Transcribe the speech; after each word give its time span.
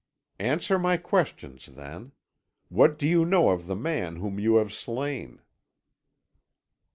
"Answer 0.39 0.79
my 0.79 0.97
questions, 0.97 1.67
then. 1.67 2.13
What 2.69 2.97
do 2.97 3.07
you 3.07 3.23
know 3.23 3.49
of 3.51 3.67
the 3.67 3.75
man 3.75 4.15
whom 4.15 4.39
you 4.39 4.55
have 4.55 4.73
slain?" 4.73 5.41